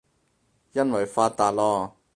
[0.71, 1.91] 因爲發達囉